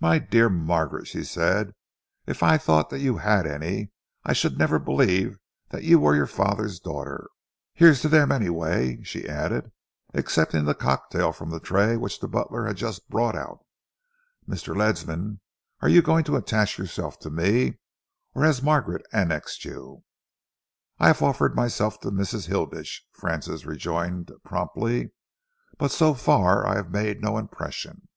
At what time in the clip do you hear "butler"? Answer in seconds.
12.28-12.64